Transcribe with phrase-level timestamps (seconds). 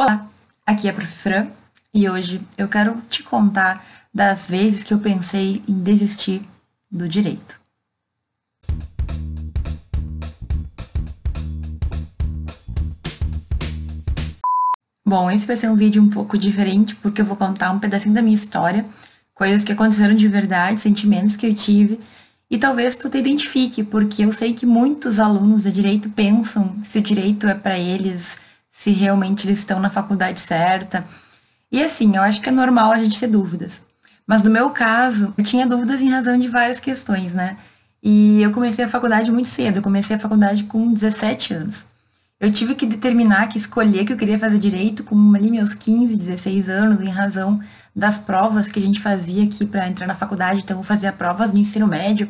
[0.00, 0.28] Olá,
[0.64, 1.12] aqui é a Prof.
[1.12, 1.48] Fran
[1.92, 6.40] e hoje eu quero te contar das vezes que eu pensei em desistir
[6.88, 7.60] do direito.
[15.04, 18.14] Bom, esse vai ser um vídeo um pouco diferente porque eu vou contar um pedacinho
[18.14, 18.86] da minha história,
[19.34, 21.98] coisas que aconteceram de verdade, sentimentos que eu tive
[22.48, 27.00] e talvez tu te identifique, porque eu sei que muitos alunos de direito pensam se
[27.00, 28.36] o direito é para eles
[28.78, 31.04] se realmente eles estão na faculdade certa.
[31.70, 33.82] E assim, eu acho que é normal a gente ter dúvidas.
[34.24, 37.56] Mas no meu caso, eu tinha dúvidas em razão de várias questões, né?
[38.00, 41.86] E eu comecei a faculdade muito cedo, eu comecei a faculdade com 17 anos.
[42.38, 46.14] Eu tive que determinar, que escolher que eu queria fazer direito com ali meus 15,
[46.14, 47.60] 16 anos, em razão
[47.96, 50.60] das provas que a gente fazia aqui para entrar na faculdade.
[50.60, 52.28] Então, eu fazia provas no ensino médio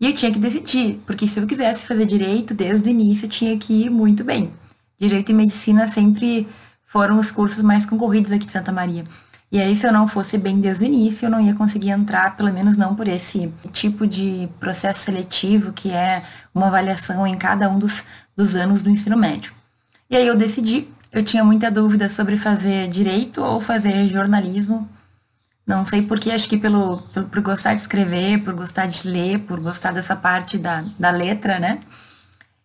[0.00, 3.30] e eu tinha que decidir, porque se eu quisesse fazer direito desde o início, eu
[3.30, 4.50] tinha que ir muito bem.
[5.02, 6.46] Direito e medicina sempre
[6.84, 9.02] foram os cursos mais concorridos aqui de Santa Maria.
[9.50, 12.36] E aí, se eu não fosse bem desde o início, eu não ia conseguir entrar,
[12.36, 16.22] pelo menos não por esse tipo de processo seletivo, que é
[16.54, 18.04] uma avaliação em cada um dos,
[18.36, 19.52] dos anos do ensino médio.
[20.08, 24.88] E aí eu decidi, eu tinha muita dúvida sobre fazer direito ou fazer jornalismo.
[25.66, 29.40] Não sei porquê, acho que pelo, pelo, por gostar de escrever, por gostar de ler,
[29.40, 31.80] por gostar dessa parte da, da letra, né?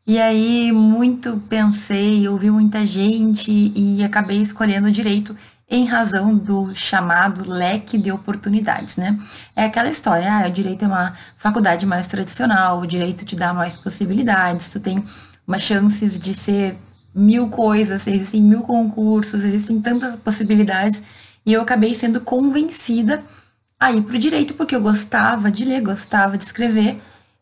[0.10, 5.36] E aí, muito pensei, ouvi muita gente e acabei escolhendo direito
[5.70, 9.20] em razão do chamado leque de oportunidades, né?
[9.54, 13.54] É aquela história, ah, o direito é uma faculdade mais tradicional, o direito te dá
[13.54, 15.04] mais possibilidades, tu tem
[15.46, 16.78] umas chances de ser
[17.14, 21.04] mil coisas, existem mil concursos, existem tantas possibilidades,
[21.46, 23.22] e eu acabei sendo convencida
[23.78, 26.98] a ir pro direito porque eu gostava de ler, gostava de escrever,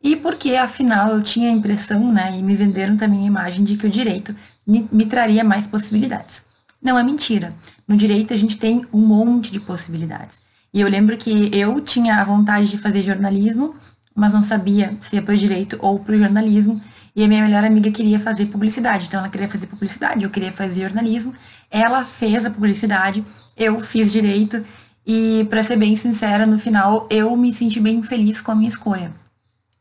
[0.06, 3.76] e porque, afinal, eu tinha a impressão, né, e me venderam também a imagem de
[3.76, 6.44] que o direito me, traria mais possibilidades.
[6.80, 7.56] Não é mentira.
[7.88, 10.38] No direito, a gente tem um monte de possibilidades.
[10.72, 13.74] E eu lembro que eu tinha a vontade de fazer jornalismo,
[14.16, 16.80] mas não sabia se ia para o direito ou para o jornalismo.
[17.16, 19.06] E a minha melhor amiga queria fazer publicidade.
[19.08, 21.34] Então, ela queria fazer publicidade, eu queria fazer jornalismo.
[21.72, 23.26] Ela fez a publicidade,
[23.58, 24.64] eu fiz direito.
[25.04, 28.70] E, para ser bem sincera, no final, eu me senti bem feliz com a minha
[28.70, 29.25] escolha.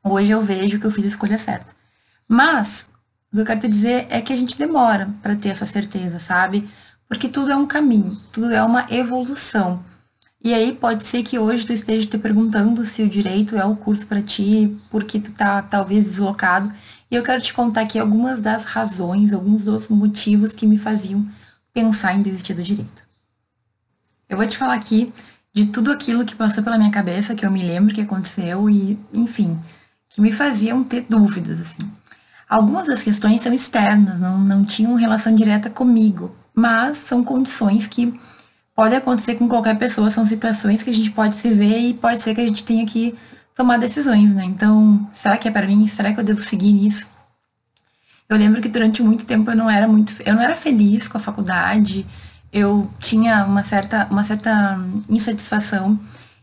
[0.06, 1.75] Hoje eu vejo que eu fiz a escolha certa.
[2.28, 2.87] Mas,
[3.32, 6.19] o que eu quero te dizer é que a gente demora para ter essa certeza,
[6.19, 6.69] sabe?
[7.09, 9.82] Porque tudo é um caminho, tudo é uma evolução.
[10.43, 13.76] E aí pode ser que hoje tu esteja te perguntando se o direito é o
[13.76, 16.70] curso para ti, porque tu tá talvez deslocado.
[17.10, 21.26] E eu quero te contar aqui algumas das razões, alguns dos motivos que me faziam
[21.72, 23.03] pensar em desistir do direito.
[24.28, 25.10] Eu vou te falar aqui
[25.50, 28.98] de tudo aquilo que passou pela minha cabeça, que eu me lembro que aconteceu e,
[29.14, 29.59] enfim,
[30.14, 31.91] que me faziam ter dúvidas, assim.
[32.48, 38.19] Algumas das questões são externas, não, não tinham relação direta comigo, mas são condições que
[38.75, 42.20] podem acontecer com qualquer pessoa, são situações que a gente pode se ver e pode
[42.20, 43.14] ser que a gente tenha que
[43.56, 44.44] tomar decisões, né?
[44.44, 45.86] Então, será que é para mim?
[45.88, 47.08] Será que eu devo seguir nisso?
[48.28, 51.19] Eu lembro que durante muito tempo eu não era muito, eu não era feliz com
[51.19, 52.06] a faculdade,
[52.52, 55.98] eu tinha uma certa, uma certa insatisfação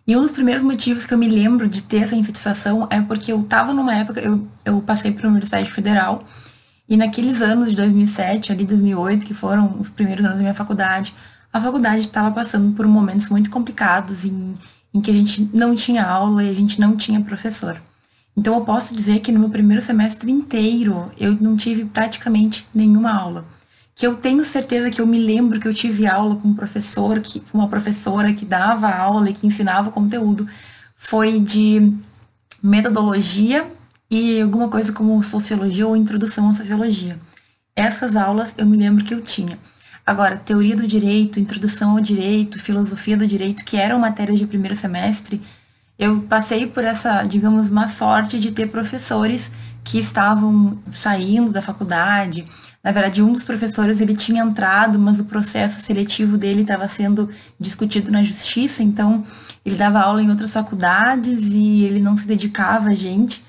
[0.08, 3.32] e um dos primeiros motivos que eu me lembro de ter essa insatisfação é porque
[3.32, 6.26] eu estava numa época, eu, eu passei para a Universidade Federal,
[6.90, 11.14] e naqueles anos de 2007, ali 2008, que foram os primeiros anos da minha faculdade,
[11.54, 14.54] a faculdade estava passando por momentos muito complicados em,
[14.94, 17.82] em que a gente não tinha aula e a gente não tinha professor.
[18.36, 23.12] Então eu posso dizer que no meu primeiro semestre inteiro eu não tive praticamente nenhuma
[23.12, 23.46] aula
[23.96, 27.20] que eu tenho certeza que eu me lembro que eu tive aula com um professor,
[27.20, 30.48] que uma professora que dava aula e que ensinava conteúdo,
[30.96, 31.94] foi de
[32.62, 33.66] metodologia
[34.10, 37.18] e alguma coisa como sociologia ou introdução à sociologia.
[37.76, 39.58] Essas aulas eu me lembro que eu tinha.
[40.06, 44.76] Agora, teoria do direito, introdução ao direito, filosofia do direito, que eram matérias de primeiro
[44.76, 45.42] semestre,
[45.98, 49.52] eu passei por essa, digamos, má sorte de ter professores
[49.84, 52.44] que estavam saindo da faculdade,
[52.84, 57.30] na verdade, um dos professores ele tinha entrado, mas o processo seletivo dele estava sendo
[57.60, 59.24] discutido na justiça, então
[59.64, 63.46] ele dava aula em outras faculdades e ele não se dedicava a gente.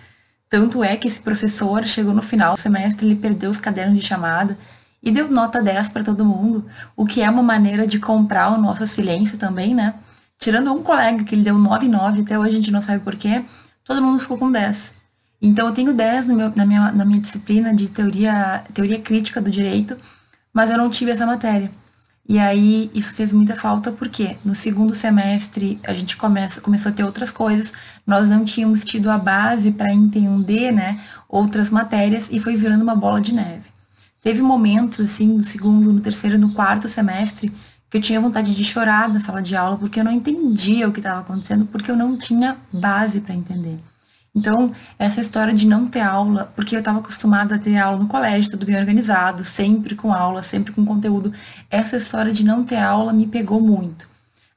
[0.50, 4.04] Tanto é que esse professor chegou no final do semestre, ele perdeu os cadernos de
[4.04, 4.58] chamada
[5.02, 8.58] e deu nota 10 para todo mundo, o que é uma maneira de comprar o
[8.58, 9.94] nosso silêncio também, né?
[10.38, 13.42] Tirando um colega que ele deu 9,9, até hoje a gente não sabe porquê,
[13.82, 15.01] todo mundo ficou com 10.
[15.42, 19.50] Então, eu tenho 10 meu, na, minha, na minha disciplina de teoria, teoria crítica do
[19.50, 19.96] direito,
[20.54, 21.68] mas eu não tive essa matéria.
[22.28, 26.94] E aí, isso fez muita falta porque no segundo semestre a gente começa, começou a
[26.94, 27.72] ter outras coisas,
[28.06, 32.94] nós não tínhamos tido a base para entender né, outras matérias e foi virando uma
[32.94, 33.72] bola de neve.
[34.22, 37.52] Teve momentos, assim, no segundo, no terceiro, no quarto semestre,
[37.90, 40.92] que eu tinha vontade de chorar na sala de aula, porque eu não entendia o
[40.92, 43.80] que estava acontecendo, porque eu não tinha base para entender.
[44.34, 48.08] Então, essa história de não ter aula, porque eu estava acostumada a ter aula no
[48.08, 51.32] colégio, tudo bem organizado, sempre com aula, sempre com conteúdo.
[51.70, 54.08] Essa história de não ter aula me pegou muito.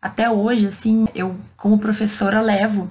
[0.01, 2.89] Até hoje, assim, eu, como professora, levo,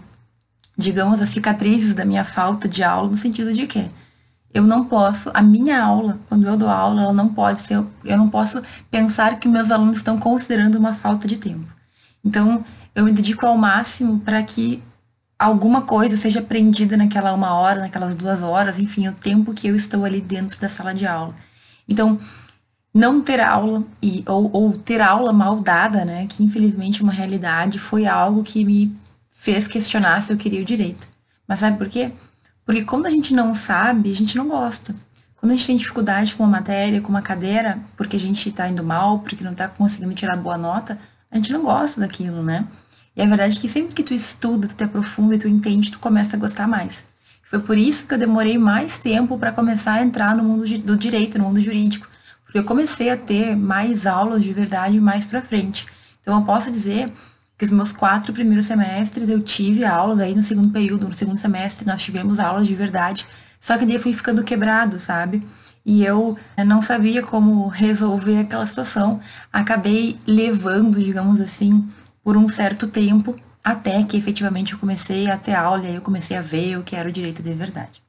[0.77, 3.91] digamos, as cicatrizes da minha falta de aula, no sentido de que
[4.53, 8.17] eu não posso, a minha aula, quando eu dou aula, ela não pode ser, eu
[8.19, 11.67] não posso pensar que meus alunos estão considerando uma falta de tempo.
[12.23, 12.65] Então,
[12.95, 14.83] eu me dedico ao máximo para que
[15.39, 19.75] alguma coisa seja aprendida naquela uma hora, naquelas duas horas, enfim, o tempo que eu
[19.75, 21.35] estou ali dentro da sala de aula.
[21.89, 22.19] Então,
[22.93, 27.13] não ter aula e ou, ou ter aula mal dada, né, que infelizmente é uma
[27.13, 28.97] realidade, foi algo que me
[29.31, 31.09] fez questionar se eu queria o direito.
[31.47, 32.13] Mas sabe por quê?
[32.65, 34.95] Porque quando a gente não sabe, a gente não gosta.
[35.37, 38.67] Quando a gente tem dificuldade com uma matéria, com uma cadeira, porque a gente está
[38.67, 40.99] indo mal, porque não está conseguindo tirar boa nota,
[41.31, 42.67] a gente não gosta daquilo, né?
[43.17, 45.91] E a verdade é que sempre que tu estuda, tu te aprofunda e tu entende,
[45.91, 47.05] tu começa a gostar mais.
[47.43, 50.97] Foi por isso que eu demorei mais tempo para começar a entrar no mundo do
[50.97, 52.09] direito, no mundo jurídico,
[52.45, 55.87] porque eu comecei a ter mais aulas de verdade mais para frente.
[56.21, 57.13] Então eu posso dizer
[57.57, 61.39] que os meus quatro primeiros semestres eu tive aula, daí no segundo período, no segundo
[61.39, 63.27] semestre nós tivemos aulas de verdade,
[63.61, 65.47] só que daí fui ficando quebrado, sabe?
[65.87, 69.21] E eu não sabia como resolver aquela situação,
[69.53, 71.87] acabei levando, digamos assim,
[72.25, 76.03] por um certo tempo, até que efetivamente eu comecei a ter aula e aí eu
[76.03, 78.03] comecei a ver o que era o direito de verdade.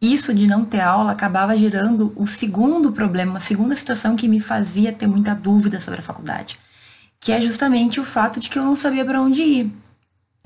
[0.00, 4.40] Isso de não ter aula acabava gerando o segundo problema, a segunda situação que me
[4.40, 6.58] fazia ter muita dúvida sobre a faculdade,
[7.20, 9.72] que é justamente o fato de que eu não sabia para onde ir.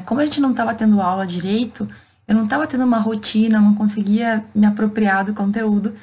[0.04, 1.88] Como a gente não estava tendo aula direito,
[2.26, 5.94] eu não estava tendo uma rotina, não conseguia me apropriar do conteúdo,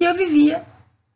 [0.00, 0.62] e eu vivia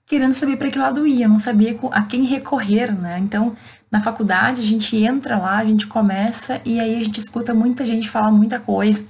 [0.05, 3.19] querendo saber para que lado ia, não sabia a quem recorrer, né?
[3.19, 3.57] Então,
[3.91, 7.85] na faculdade, a gente entra lá, a gente começa e aí a gente escuta muita
[7.85, 9.05] gente falar muita coisa,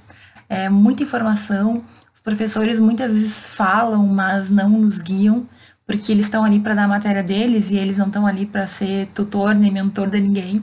[0.48, 1.84] é, muita informação.
[2.14, 5.46] Os professores muitas vezes falam, mas não nos guiam,
[5.86, 8.66] porque eles estão ali para dar a matéria deles e eles não estão ali para
[8.66, 10.62] ser tutor nem mentor de ninguém.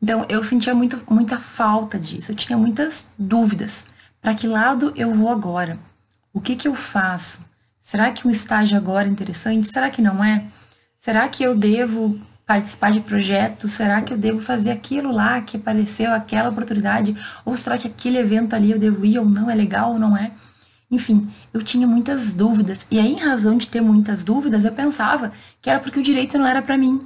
[0.00, 3.86] Então, eu sentia muito, muita falta disso, eu tinha muitas dúvidas.
[4.20, 5.78] Para que lado eu vou agora?
[6.32, 7.40] O que, que eu faço?
[7.80, 9.66] Será que um estágio agora é interessante?
[9.68, 10.44] Será que não é?
[10.98, 13.72] Será que eu devo participar de projetos?
[13.72, 17.16] Será que eu devo fazer aquilo lá que apareceu, aquela oportunidade?
[17.44, 19.50] Ou será que aquele evento ali eu devo ir ou não?
[19.50, 20.30] É legal ou não é?
[20.88, 22.86] Enfim, eu tinha muitas dúvidas.
[22.88, 26.38] E aí, em razão de ter muitas dúvidas, eu pensava que era porque o direito
[26.38, 27.04] não era para mim.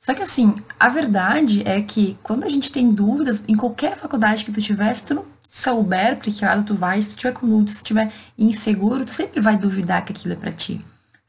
[0.00, 4.44] Só que assim, a verdade é que quando a gente tem dúvidas, em qualquer faculdade
[4.44, 7.32] que tu tiver, se tu não souber para que lado tu vai, se tu tiver
[7.32, 10.80] com dúvidas, se tu tiver inseguro, tu sempre vai duvidar que aquilo é para ti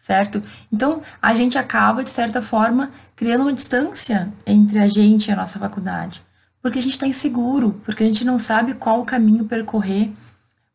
[0.04, 0.44] certo?
[0.70, 5.36] Então, a gente acaba, de certa forma, criando uma distância entre a gente e a
[5.36, 6.22] nossa faculdade.
[6.62, 10.12] Porque a gente está inseguro, porque a gente não sabe qual o caminho percorrer,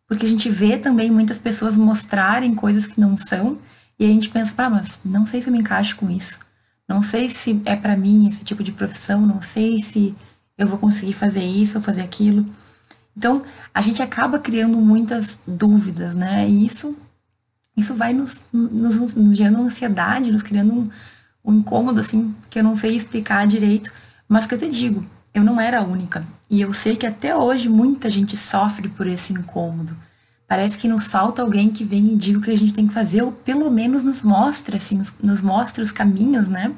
[0.06, 3.58] porque a gente vê também muitas pessoas mostrarem coisas que não são,
[4.00, 6.40] e a gente pensa, ah, mas não sei se eu me encaixo com isso.
[6.88, 10.14] Não sei se é para mim esse tipo de profissão, não sei se
[10.56, 12.46] eu vou conseguir fazer isso ou fazer aquilo.
[13.14, 13.42] Então,
[13.74, 16.48] a gente acaba criando muitas dúvidas, né?
[16.48, 16.96] E isso
[17.78, 20.90] isso vai nos, nos, nos gerando ansiedade, nos criando um,
[21.44, 23.92] um incômodo, assim, que eu não sei explicar direito,
[24.28, 26.26] mas que eu te digo, eu não era a única.
[26.50, 29.96] E eu sei que até hoje muita gente sofre por esse incômodo.
[30.46, 32.94] Parece que nos falta alguém que venha e diga o que a gente tem que
[32.94, 36.72] fazer, ou pelo menos nos mostre, assim, nos mostre os caminhos, né?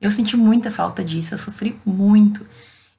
[0.00, 2.46] Eu senti muita falta disso, eu sofri muito.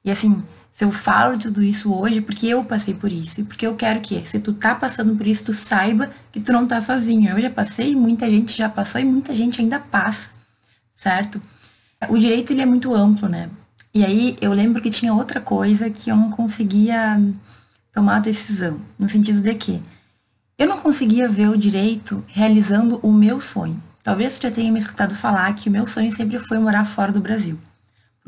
[0.04, 3.40] E assim, se eu falo tudo isso hoje, porque eu passei por isso.
[3.40, 6.52] E porque eu quero que, se tu tá passando por isso, tu saiba que tu
[6.52, 7.30] não tá sozinho.
[7.30, 10.30] Eu já passei, muita gente já passou e muita gente ainda passa,
[10.96, 11.40] certo?
[12.08, 13.50] O direito, ele é muito amplo, né?
[13.92, 17.20] E aí, eu lembro que tinha outra coisa que eu não conseguia
[17.92, 18.80] tomar a decisão.
[18.98, 19.82] No sentido de que
[20.56, 23.82] eu não conseguia ver o direito realizando o meu sonho.
[24.02, 27.12] Talvez você já tenha me escutado falar que o meu sonho sempre foi morar fora
[27.12, 27.58] do Brasil.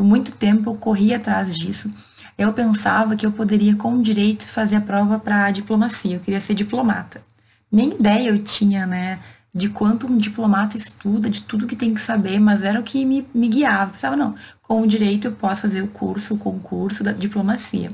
[0.02, 1.88] Por muito tempo eu corri atrás disso
[2.36, 6.16] eu pensava que eu poderia, com direito, fazer a prova para diplomacia.
[6.16, 7.22] Eu queria ser diplomata.
[7.70, 9.20] Nem ideia eu tinha, né,
[9.54, 13.04] de quanto um diplomata estuda, de tudo que tem que saber, mas era o que
[13.04, 13.92] me, me guiava.
[13.92, 17.92] Pensava, não, com direito eu posso fazer o curso, o concurso da diplomacia.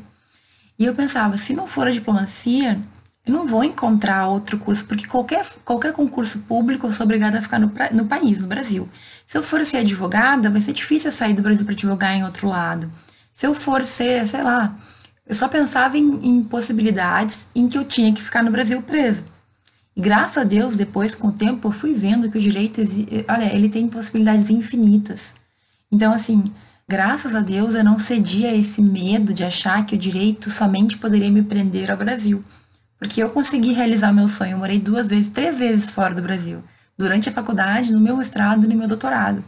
[0.78, 2.80] E eu pensava, se não for a diplomacia,
[3.30, 7.58] não vou encontrar outro curso, porque qualquer, qualquer concurso público eu sou obrigada a ficar
[7.58, 8.88] no, no país, no Brasil.
[9.26, 12.25] Se eu for ser advogada, vai ser difícil eu sair do Brasil para advogar em
[12.25, 12.90] outro lado.
[13.32, 14.76] Se eu for ser, sei lá,
[15.26, 19.23] eu só pensava em, em possibilidades em que eu tinha que ficar no Brasil preso.
[19.97, 22.80] graças a Deus, depois, com o tempo, eu fui vendo que o direito,
[23.28, 25.35] olha, ele tem possibilidades infinitas.
[25.92, 26.44] Então, assim,
[26.88, 30.97] graças a Deus, eu não cedi a esse medo de achar que o direito somente
[30.97, 32.42] poderia me prender ao Brasil.
[32.98, 34.52] Porque eu consegui realizar meu sonho.
[34.52, 36.62] Eu morei duas vezes, três vezes fora do Brasil.
[36.96, 39.44] Durante a faculdade, no meu mestrado e no meu doutorado.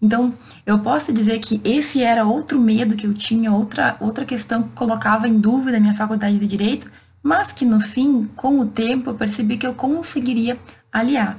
[0.00, 0.32] Então,
[0.64, 4.70] eu posso dizer que esse era outro medo que eu tinha, outra, outra questão que
[4.70, 6.90] colocava em dúvida a minha faculdade de Direito,
[7.22, 10.58] mas que no fim, com o tempo, eu percebi que eu conseguiria
[10.92, 11.36] aliar.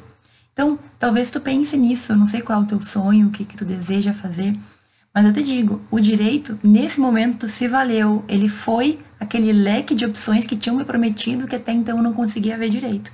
[0.51, 3.45] Então, talvez tu pense nisso, eu não sei qual é o teu sonho, o que,
[3.45, 4.53] que tu deseja fazer,
[5.13, 8.23] mas eu te digo, o direito, nesse momento, se valeu.
[8.27, 12.13] Ele foi aquele leque de opções que tinham me prometido que até então eu não
[12.13, 13.11] conseguia ver direito.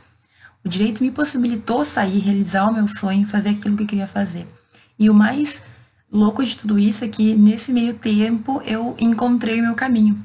[0.63, 4.47] O direito me possibilitou sair, realizar o meu sonho, fazer aquilo que eu queria fazer.
[4.97, 5.61] E o mais
[6.11, 10.17] louco de tudo isso é que nesse meio tempo eu encontrei o meu caminho.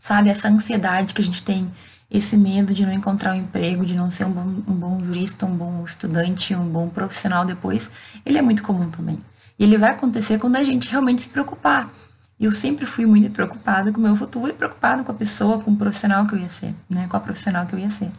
[0.00, 1.70] Sabe, essa ansiedade que a gente tem,
[2.10, 5.44] esse medo de não encontrar um emprego, de não ser um bom, um bom jurista,
[5.46, 7.90] um bom estudante, um bom profissional depois,
[8.24, 9.18] ele é muito comum também.
[9.58, 11.92] E ele vai acontecer quando a gente realmente se preocupar.
[12.40, 15.60] E eu sempre fui muito preocupada com o meu futuro e preocupada com a pessoa,
[15.60, 17.06] com o profissional que eu ia ser, né?
[17.06, 18.10] Com a profissional que eu ia ser.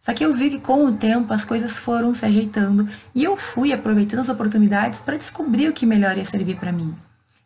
[0.00, 3.36] Só que eu vi que com o tempo as coisas foram se ajeitando e eu
[3.36, 6.94] fui aproveitando as oportunidades para descobrir o que melhor ia servir para mim.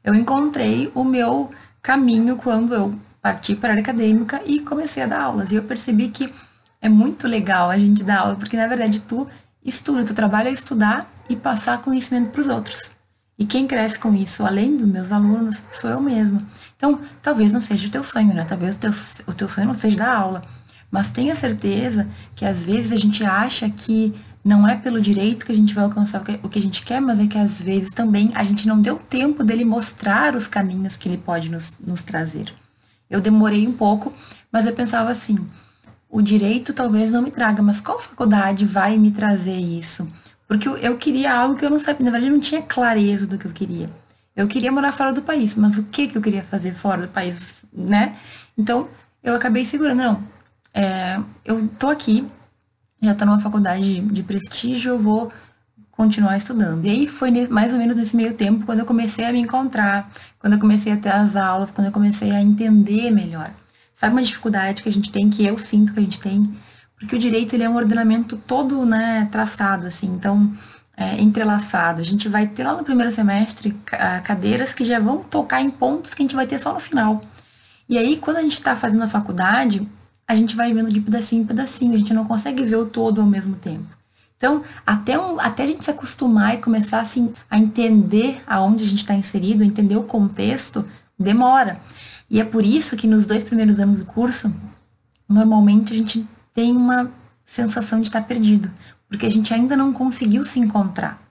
[0.04, 1.50] Eu encontrei o meu
[1.82, 5.50] caminho quando eu parti para a área acadêmica e comecei a dar aulas.
[5.50, 6.32] E eu percebi que
[6.80, 9.26] é muito legal a gente dar aula, porque na verdade tu
[9.64, 13.01] estuda, tu trabalha a estudar e passar conhecimento para os outros.
[13.38, 16.42] E quem cresce com isso, além dos meus alunos, sou eu mesma.
[16.76, 18.44] Então, talvez não seja o teu sonho, né?
[18.44, 18.90] Talvez o teu,
[19.26, 20.42] o teu sonho não seja dar aula.
[20.90, 24.12] Mas tenha certeza que às vezes a gente acha que
[24.44, 27.18] não é pelo direito que a gente vai alcançar o que a gente quer, mas
[27.18, 31.08] é que às vezes também a gente não deu tempo dele mostrar os caminhos que
[31.08, 32.52] ele pode nos, nos trazer.
[33.08, 34.12] Eu demorei um pouco,
[34.50, 35.38] mas eu pensava assim:
[36.10, 40.06] o direito talvez não me traga, mas qual faculdade vai me trazer isso?
[40.52, 43.26] Porque eu, eu queria algo que eu não sabia, na verdade eu não tinha clareza
[43.26, 43.86] do que eu queria.
[44.36, 47.08] Eu queria morar fora do país, mas o que, que eu queria fazer fora do
[47.08, 48.14] país, né?
[48.56, 48.86] Então
[49.24, 50.22] eu acabei segurando, não,
[50.74, 52.28] é, eu tô aqui,
[53.00, 55.32] já tô numa faculdade de prestígio, eu vou
[55.90, 56.84] continuar estudando.
[56.84, 60.12] E aí foi mais ou menos nesse meio tempo quando eu comecei a me encontrar,
[60.38, 63.50] quando eu comecei a ter as aulas, quando eu comecei a entender melhor.
[63.94, 66.54] Sabe uma dificuldade que a gente tem, que eu sinto que a gente tem?
[67.02, 70.52] Porque o direito ele é um ordenamento todo né, traçado, assim, então
[70.96, 72.00] é, entrelaçado.
[72.00, 73.76] A gente vai ter lá no primeiro semestre
[74.22, 77.20] cadeiras que já vão tocar em pontos que a gente vai ter só no final.
[77.88, 79.86] E aí, quando a gente está fazendo a faculdade,
[80.28, 83.20] a gente vai vendo de pedacinho em pedacinho, a gente não consegue ver o todo
[83.20, 83.84] ao mesmo tempo.
[84.36, 88.86] Então, até, um, até a gente se acostumar e começar assim, a entender aonde a
[88.86, 90.84] gente está inserido, entender o contexto,
[91.18, 91.80] demora.
[92.30, 94.54] E é por isso que nos dois primeiros anos do curso,
[95.28, 97.10] normalmente a gente tem uma
[97.44, 98.70] sensação de estar perdido,
[99.08, 101.22] porque a gente ainda não conseguiu se encontrar.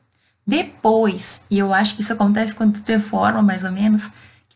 [0.46, 4.10] Depois, e eu acho que isso acontece quando tu te forma mais ou menos,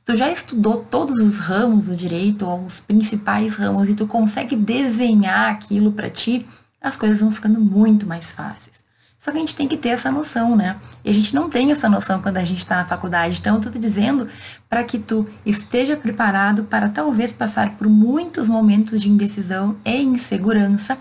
[0.04, 4.56] tu já estudou todos os ramos do direito, ou os principais ramos, e tu consegue
[4.56, 6.46] desenhar aquilo para ti,
[6.80, 8.85] as coisas vão ficando muito mais fáceis.
[9.26, 10.80] Só que a gente tem que ter essa noção, né?
[11.04, 13.40] E a gente não tem essa noção quando a gente está na faculdade.
[13.40, 14.30] Então, eu tô te dizendo
[14.70, 20.96] para que tu esteja preparado para talvez passar por muitos momentos de indecisão e insegurança,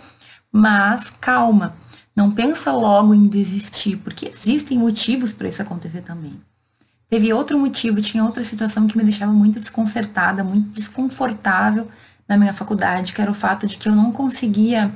[0.50, 1.76] mas calma,
[2.16, 6.32] não pensa logo em desistir, porque existem motivos para isso acontecer também.
[7.10, 11.86] Teve outro motivo, tinha outra situação que me deixava muito desconcertada, muito desconfortável
[12.26, 14.90] na minha faculdade, que era o fato de que eu não conseguia,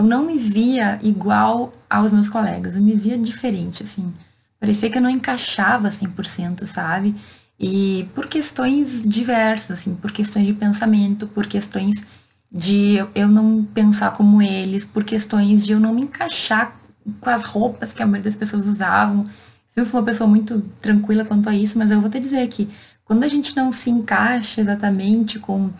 [0.00, 4.10] eu não me via igual aos meus colegas, eu me via diferente, assim.
[4.58, 7.14] Parecia que eu não encaixava 100%, sabe?
[7.58, 12.02] E por questões diversas, assim, por questões de pensamento, por questões
[12.50, 16.74] de eu não pensar como eles, por questões de eu não me encaixar
[17.20, 19.28] com as roupas que a maioria das pessoas usavam
[19.68, 22.70] sempre fui uma pessoa muito tranquila quanto a isso, mas eu vou te dizer que
[23.04, 25.70] quando a gente não se encaixa exatamente com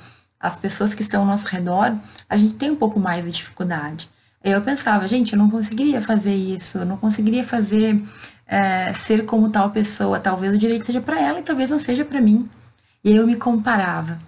[0.41, 1.95] as pessoas que estão ao nosso redor,
[2.29, 4.09] a gente tem um pouco mais de dificuldade.
[4.43, 8.03] Eu pensava, gente, eu não conseguiria fazer isso, eu não conseguiria fazer
[8.47, 10.19] é, ser como tal pessoa.
[10.19, 12.49] Talvez o direito seja para ela e talvez não seja para mim.
[13.05, 14.19] E aí eu me comparava.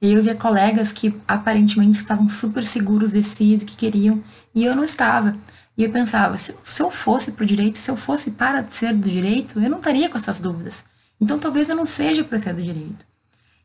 [0.00, 4.22] E aí eu via colegas que aparentemente estavam super seguros de si, do que queriam,
[4.54, 5.36] e eu não estava.
[5.76, 8.94] E eu pensava, se, se eu fosse para o direito, se eu fosse para ser
[8.94, 10.84] do direito, eu não estaria com essas dúvidas.
[11.20, 13.06] Então talvez eu não seja para ser do direito.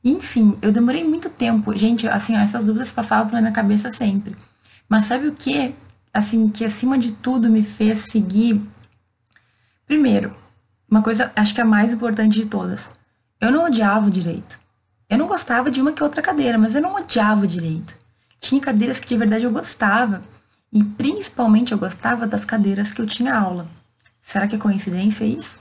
[0.04, 1.75] Enfim, eu demorei muito tempo.
[1.75, 4.36] Gente, assim, ó, essas dúvidas passavam pela minha cabeça sempre.
[4.88, 5.74] Mas sabe o que?
[6.13, 8.62] Assim, que acima de tudo me fez seguir.
[9.86, 10.36] Primeiro,
[10.89, 12.89] uma coisa, acho que é a mais importante de todas.
[13.39, 14.60] Eu não odiava o direito.
[15.10, 17.98] Eu não gostava de uma que outra cadeira, mas eu não odiava o direito.
[18.39, 20.22] Tinha cadeiras que de verdade eu gostava.
[20.72, 23.68] E principalmente eu gostava das cadeiras que eu tinha aula.
[24.22, 25.60] Será que é coincidência isso?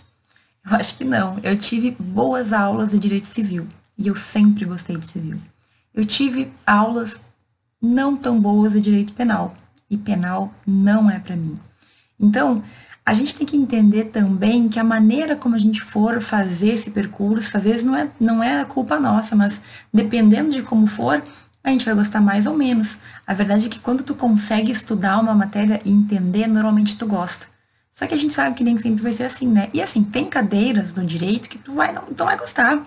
[0.69, 1.39] Eu acho que não.
[1.43, 5.39] Eu tive boas aulas de direito civil e eu sempre gostei de civil.
[5.95, 7.21] Eu tive aulas
[7.81, 9.57] não tão boas de direito penal
[9.89, 11.59] e penal não é para mim.
[12.19, 12.63] Então,
[13.05, 16.91] a gente tem que entender também que a maneira como a gente for fazer esse
[16.91, 19.61] percurso, às vezes não é, não é culpa nossa, mas
[19.93, 21.23] dependendo de como for,
[21.63, 22.99] a gente vai gostar mais ou menos.
[23.27, 27.47] A verdade é que quando tu consegue estudar uma matéria e entender, normalmente tu gosta.
[27.93, 29.69] Só que a gente sabe que nem sempre vai ser assim, né?
[29.73, 32.85] E assim, tem cadeiras no direito que tu vai não, tu vai gostar.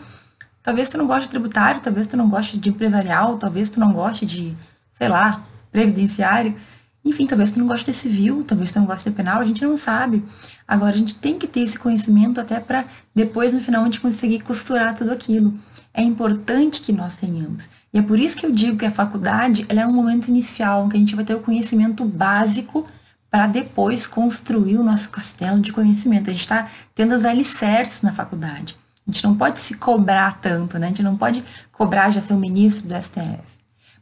[0.62, 3.94] Talvez tu não goste de tributário, talvez tu não goste de empresarial, talvez tu não
[3.94, 4.56] goste de,
[4.94, 6.56] sei lá, previdenciário.
[7.04, 9.63] Enfim, talvez tu não goste de civil, talvez tu não goste de penal, a gente
[9.63, 10.24] não sabe.
[10.68, 12.86] Agora, a gente tem que ter esse conhecimento até para
[13.16, 15.58] depois, no final, a gente conseguir costurar tudo aquilo.
[15.94, 17.70] É importante que nós tenhamos.
[17.94, 20.88] E é por isso que eu digo que a faculdade ela é um momento inicial
[20.88, 22.86] que a gente vai ter o conhecimento básico
[23.32, 26.30] para depois construir o nosso castelo de conhecimento.
[26.30, 28.75] A gente está tendo os alicerces na faculdade.
[29.10, 30.86] A gente não pode se cobrar tanto, né?
[30.86, 33.42] A gente não pode cobrar já ser o ministro do STF.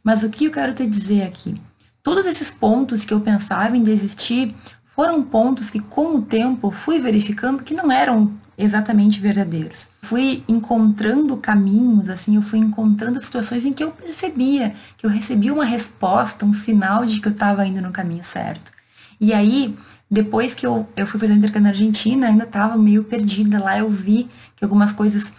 [0.04, 1.58] Mas o que eu quero te dizer aqui?
[2.02, 6.98] Todos esses pontos que eu pensava em desistir foram pontos que, com o tempo, fui
[6.98, 9.88] verificando que não eram exatamente verdadeiros.
[10.02, 15.54] Fui encontrando caminhos, assim, eu fui encontrando situações em que eu percebia que eu recebia
[15.54, 18.72] uma resposta, um sinal de que eu estava indo no caminho certo.
[19.20, 19.74] E aí,
[20.10, 23.62] depois que eu, eu fui fazer intercâmbio na Argentina, ainda estava meio perdida.
[23.62, 25.32] Lá eu vi que algumas coisas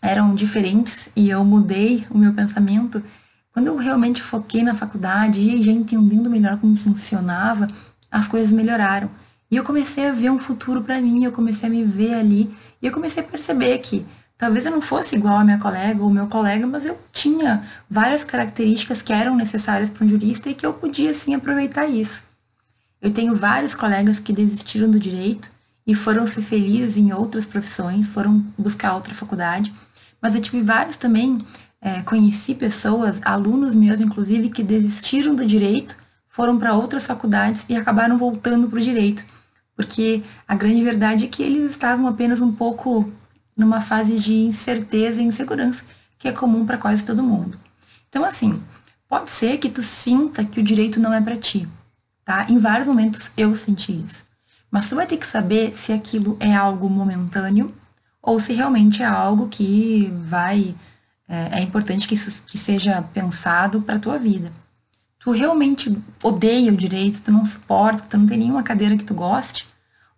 [0.00, 3.02] eram diferentes e eu mudei o meu pensamento.
[3.52, 7.68] Quando eu realmente foquei na faculdade e já entendendo melhor como funcionava,
[8.10, 9.10] as coisas melhoraram.
[9.50, 12.50] E eu comecei a ver um futuro para mim, eu comecei a me ver ali,
[12.80, 14.06] e eu comecei a perceber que
[14.38, 18.24] talvez eu não fosse igual a minha colega ou meu colega, mas eu tinha várias
[18.24, 22.24] características que eram necessárias para um jurista e que eu podia sim aproveitar isso.
[23.02, 25.50] Eu tenho vários colegas que desistiram do direito
[25.84, 29.74] e foram ser felizes em outras profissões, foram buscar outra faculdade,
[30.20, 31.36] mas eu tive vários também,
[31.80, 35.96] é, conheci pessoas, alunos meus inclusive, que desistiram do direito,
[36.28, 39.24] foram para outras faculdades e acabaram voltando para o direito.
[39.74, 43.12] Porque a grande verdade é que eles estavam apenas um pouco
[43.56, 45.84] numa fase de incerteza e insegurança,
[46.20, 47.58] que é comum para quase todo mundo.
[48.08, 48.62] Então, assim,
[49.08, 51.68] pode ser que tu sinta que o direito não é para ti,
[52.32, 52.52] tá?
[52.52, 54.26] Em vários momentos eu senti isso.
[54.70, 57.74] Mas tu vai ter que saber se aquilo é algo momentâneo
[58.22, 60.74] ou se realmente é algo que vai
[61.28, 64.52] é, é importante que, que seja pensado para tua vida
[65.22, 69.14] tu realmente odeia o direito, tu não suporta, tu não tem nenhuma cadeira que tu
[69.14, 69.68] goste,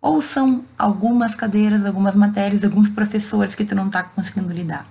[0.01, 4.87] ou são algumas cadeiras, algumas matérias, alguns professores que tu não tá conseguindo lidar.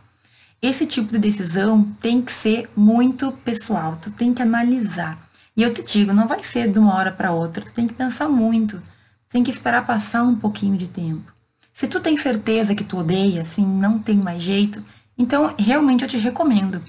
[0.63, 5.19] Esse tipo de decisão tem que ser muito pessoal, tu tem que analisar.
[5.57, 7.95] E eu te digo, não vai ser de uma hora para outra, tu tem que
[7.95, 8.83] pensar muito,
[9.29, 11.33] tem que esperar passar um pouquinho de tempo.
[11.73, 14.83] Se tu tem certeza que tu odeia, assim, não tem mais jeito,
[15.17, 16.83] então realmente eu te recomendo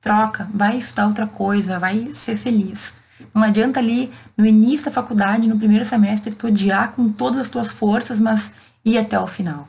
[0.00, 2.92] troca, vai estudar outra coisa, vai ser feliz.
[3.32, 7.48] Não adianta ali no início da faculdade, no primeiro semestre, tu odiar com todas as
[7.48, 8.52] tuas forças, mas
[8.84, 9.68] ir até o final.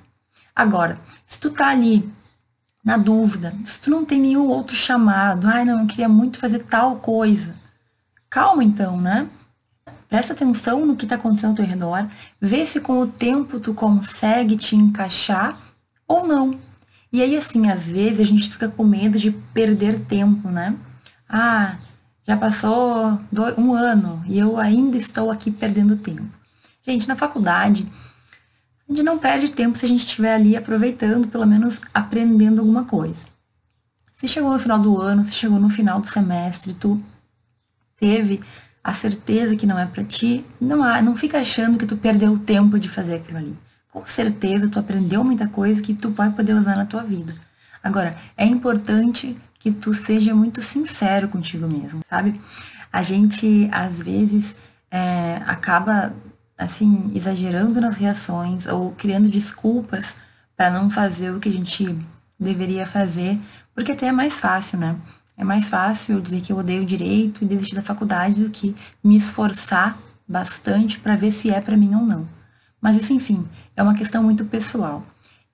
[0.56, 2.12] Agora, se tu tá ali
[2.84, 6.60] na dúvida, se tu não tem nenhum outro chamado, ai não, eu queria muito fazer
[6.64, 7.56] tal coisa.
[8.34, 9.30] Calma então, né?
[10.10, 12.10] Presta atenção no que está acontecendo ao teu redor,
[12.42, 15.62] vê se com o tempo tu consegue te encaixar
[16.08, 16.60] ou não.
[17.12, 20.76] E aí, assim, às vezes a gente fica com medo de perder tempo, né?
[21.30, 21.76] Ah,
[22.28, 23.20] já passou
[23.56, 26.26] um ano e eu ainda estou aqui perdendo tempo.
[26.82, 27.86] Gente, na faculdade,
[28.90, 32.84] a gente não perde tempo se a gente estiver ali aproveitando, pelo menos aprendendo alguma
[32.84, 33.28] coisa.
[34.16, 37.00] Se chegou no final do ano, se chegou no final do semestre, tu
[38.06, 38.42] teve
[38.84, 42.40] a certeza que não é para ti, não, não fica achando que tu perdeu o
[42.40, 43.58] tempo de fazer aquilo ali
[43.94, 47.36] com certeza tu aprendeu muita coisa que tu pode poder usar na tua vida.
[47.84, 52.42] Agora, é importante que tu seja muito sincero contigo mesmo, sabe?
[52.92, 54.56] A gente, às vezes,
[54.90, 56.12] é, acaba,
[56.58, 60.16] assim, exagerando nas reações ou criando desculpas
[60.58, 61.96] para não fazer o que a gente
[62.40, 63.40] deveria fazer,
[63.76, 64.96] porque até é mais fácil, né?
[65.36, 69.18] É mais fácil dizer que eu odeio direito e desistir da faculdade do que me
[69.18, 72.26] esforçar bastante para ver se é para mim ou não.
[72.80, 75.06] Mas isso, enfim, é uma questão muito pessoal.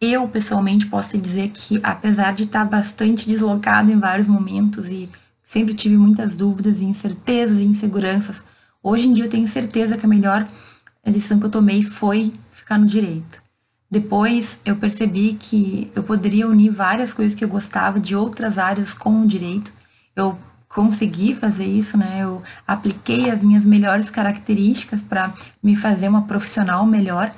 [0.01, 5.09] Eu, pessoalmente, posso dizer que, apesar de estar bastante deslocado em vários momentos e
[5.43, 8.43] sempre tive muitas dúvidas e incertezas e inseguranças,
[8.81, 10.47] hoje em dia eu tenho certeza que a melhor
[11.03, 13.41] decisão que eu tomei foi ficar no direito.
[13.89, 18.93] Depois eu percebi que eu poderia unir várias coisas que eu gostava de outras áreas
[18.93, 19.73] com o direito.
[20.15, 22.19] Eu consegui fazer isso, né?
[22.21, 27.33] Eu apliquei as minhas melhores características para me fazer uma profissional melhor.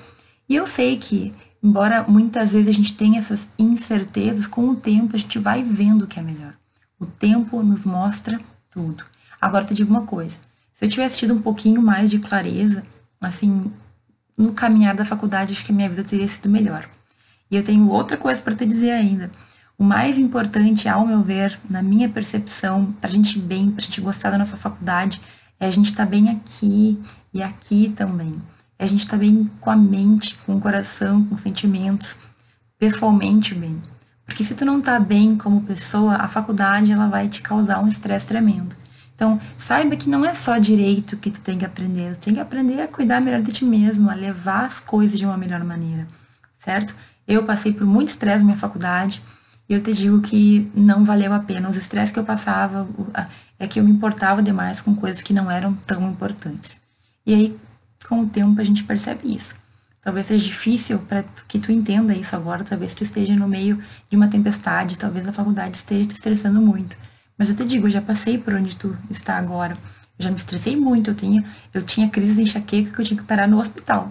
[0.50, 1.34] E eu sei que,
[1.64, 6.04] embora muitas vezes a gente tenha essas incertezas, com o tempo a gente vai vendo
[6.04, 6.54] o que é melhor.
[7.00, 9.06] O tempo nos mostra tudo.
[9.40, 10.38] Agora te digo uma coisa:
[10.74, 12.84] se eu tivesse tido um pouquinho mais de clareza,
[13.22, 13.72] assim,
[14.42, 16.88] no caminhar da faculdade, acho que a minha vida teria sido melhor.
[17.50, 19.32] E eu tenho outra coisa para te dizer ainda.
[19.78, 23.86] O mais importante, ao meu ver, na minha percepção, para a gente bem, para a
[23.86, 25.22] gente gostar da nossa faculdade,
[25.60, 27.00] é a gente estar tá bem aqui
[27.34, 28.42] e aqui também.
[28.78, 32.16] É a gente estar tá bem com a mente, com o coração, com os sentimentos,
[32.78, 33.82] pessoalmente bem.
[34.26, 37.88] Porque se tu não tá bem como pessoa, a faculdade ela vai te causar um
[37.88, 38.76] estresse tremendo.
[39.22, 42.40] Então, saiba que não é só direito que tu tem que aprender, tu tem que
[42.40, 46.08] aprender a cuidar melhor de ti mesmo, a levar as coisas de uma melhor maneira,
[46.58, 46.96] certo?
[47.28, 49.22] Eu passei por muito estresse na minha faculdade,
[49.70, 51.70] e eu te digo que não valeu a pena.
[51.70, 52.88] Os estresses que eu passava
[53.60, 56.82] é que eu me importava demais com coisas que não eram tão importantes.
[57.24, 57.56] E aí,
[58.10, 59.54] com o tempo, a gente percebe isso.
[60.02, 63.80] Talvez seja difícil para que tu entenda isso agora, talvez tu esteja no meio
[64.10, 66.98] de uma tempestade, talvez a faculdade esteja te estressando muito.
[67.42, 69.74] Mas eu te digo, eu já passei por onde tu está agora.
[69.74, 73.18] Eu já me estressei muito, eu, tinha, eu tinha crise de enxaqueca que eu tinha
[73.18, 74.10] que parar no hospital.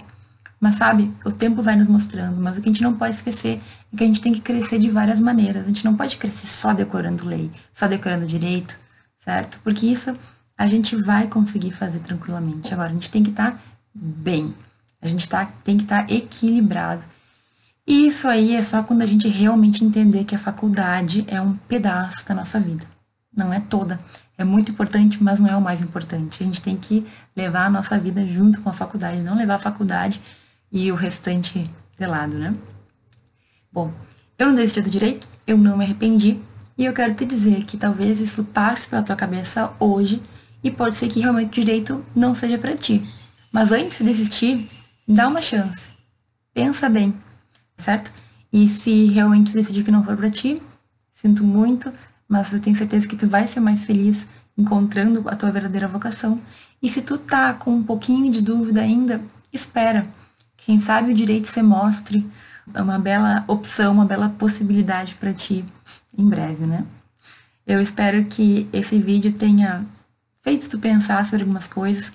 [0.59, 3.61] Mas sabe, o tempo vai nos mostrando, mas o que a gente não pode esquecer
[3.93, 5.63] é que a gente tem que crescer de várias maneiras.
[5.63, 8.77] A gente não pode crescer só decorando lei, só decorando direito,
[9.25, 9.61] certo?
[9.63, 10.13] Porque isso
[10.59, 12.75] a gente vai conseguir fazer tranquilamente.
[12.75, 13.59] Agora, a gente tem que estar tá
[13.95, 14.53] bem,
[15.01, 17.05] a gente tá, tem que estar tá equilibrado.
[17.87, 21.55] E isso aí é só quando a gente realmente entender que a faculdade é um
[21.55, 22.85] pedaço da nossa vida.
[23.37, 24.01] Não é toda.
[24.37, 26.43] É muito importante, mas não é o mais importante.
[26.43, 29.59] A gente tem que levar a nossa vida junto com a faculdade, não levar a
[29.59, 30.21] faculdade
[30.73, 32.55] e o restante de lado, né?
[33.73, 33.93] Bom,
[34.39, 36.41] eu não desisti do direito, eu não me arrependi,
[36.77, 40.23] e eu quero te dizer que talvez isso passe pela tua cabeça hoje,
[40.63, 43.03] e pode ser que realmente o direito não seja para ti.
[43.53, 44.71] Mas antes de desistir,
[45.07, 45.93] dá uma chance.
[46.55, 47.15] Pensa bem,
[47.77, 48.13] certo?
[48.53, 50.61] E se realmente decidir que não for para ti,
[51.13, 51.93] sinto muito,
[52.31, 54.25] mas eu tenho certeza que tu vai ser mais feliz
[54.57, 56.41] encontrando a tua verdadeira vocação.
[56.81, 59.21] E se tu tá com um pouquinho de dúvida ainda,
[59.53, 60.07] espera
[60.57, 62.25] quem sabe o direito se mostre
[62.73, 65.65] uma bela opção, uma bela possibilidade para ti
[66.17, 66.87] em breve, né?
[67.67, 69.85] Eu espero que esse vídeo tenha
[70.41, 72.13] feito tu pensar sobre algumas coisas.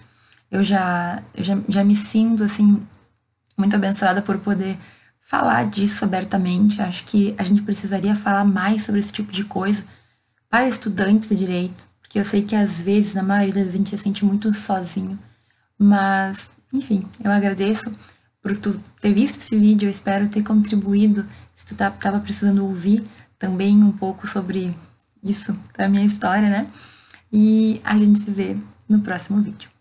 [0.49, 2.81] Eu já, já, já me sinto, assim,
[3.57, 4.77] muito abençoada por poder
[5.19, 6.81] falar disso abertamente.
[6.81, 9.83] Acho que a gente precisaria falar mais sobre esse tipo de coisa
[10.55, 13.77] para estudantes de direito, porque eu sei que às vezes, na maioria das vezes, a
[13.77, 15.19] gente se sente muito sozinho.
[15.77, 17.91] Mas, enfim, eu agradeço
[18.41, 19.87] por tu ter visto esse vídeo.
[19.87, 23.03] Eu espero ter contribuído, se tu tá, tava precisando ouvir
[23.37, 24.73] também um pouco sobre
[25.21, 26.65] isso, da minha história, né?
[27.33, 28.55] E a gente se vê
[28.87, 29.74] no próximo vídeo.